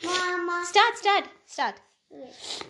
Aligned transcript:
Mama. 0.00 0.64
Start, 0.64 0.96
start, 0.96 1.24
start. 1.46 1.76
Yes. 2.10 2.62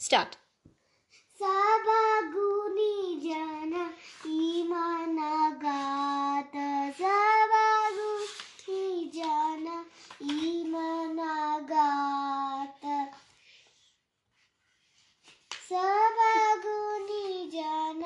Start. 0.00 0.32
ಸಬಗುನಿ 1.40 2.94
ಜನ 3.24 3.74
ಈ 4.38 4.40
ಮನಗಾತ 4.70 6.54
ಸಬಗುನಿ 7.00 8.82
ಜನ 9.16 9.66
ಈ 10.34 10.38
ಮನಗಾತ 10.74 12.84
ಸಬಗುನಿ 15.70 17.24
ಜನ 17.56 18.02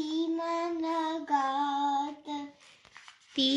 ಈ 0.00 0.04
ಮನಗಾತ 0.38 2.28
ತೀ 3.36 3.50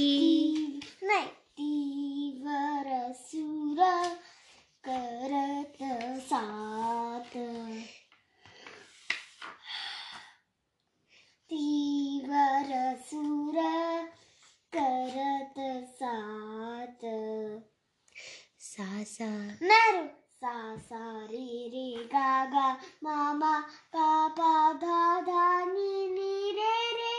Sa. 19.09 19.25
नरू 19.69 20.01
सा 20.41 20.55
सा 20.87 21.03
रे 21.31 21.47
रे 21.73 21.87
गा 22.13 22.29
गा 22.53 22.67
मामा 23.03 23.53
पा 23.93 24.09
पा 24.37 24.51
धा 24.83 24.99
धा 25.29 25.45
नी 25.73 25.93
नी 26.15 26.33
रे 26.57 26.75
रे 26.99 27.15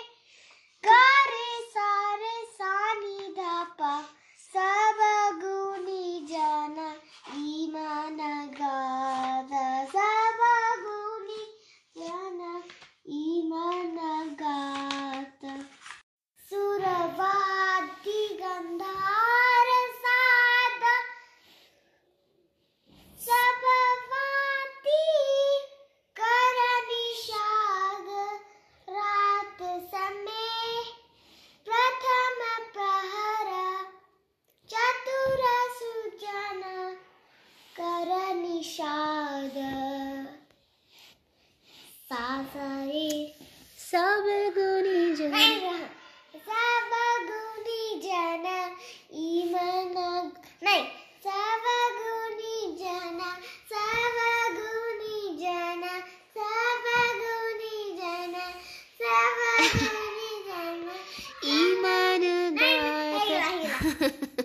गा 0.84 1.02
रे 1.32 1.48
सा 1.74 1.88
रे 2.22 2.36
सा 2.58 2.72
नी 3.02 3.16
धा 3.38 3.56
पा 3.80 3.92
सब 4.54 5.02
गुनी 5.42 6.26
जाना 6.30 6.88
ईमान 7.42 8.19
गादा 8.60 9.66
सब 9.97 10.41
गुनी 10.86 11.42
जाना 12.02 12.52
ईमान 13.25 13.97
गाता 14.42 15.56
सुरवादी 16.50 18.20
गंधार 18.42 19.69
सादा 20.04 20.94
सबवाती 23.27 25.03
कर 26.16 26.58
निषाद 26.88 28.08
रात 28.88 29.60
समय 29.94 30.82
प्रथम 31.66 32.41
प्रहर 32.76 33.50
चतुर 34.70 35.42
सुजन 35.78 36.62
कर 37.76 38.10
निषाद 38.42 39.50
सासरे। 42.11 43.08
सब 43.92 44.25
गुनी 44.56 45.14
जन। 45.16 45.34
सब 46.34 46.92
गुणी 47.28 48.00
जन 48.00 48.47
इमन 49.12 49.94
नाही 50.62 50.81
सब 51.25 51.64
गुणी 51.98 52.77
जन 52.81 53.20
सब 53.72 54.19
गुणी 54.56 55.36
जन 55.42 55.83
सब 56.36 56.86
गुणी 57.20 57.97
जन 58.00 58.34
सब 59.00 59.38
गुणी 59.75 60.33
जन। 60.48 60.91
ईमान 61.44 62.22
गाता. 62.56 64.36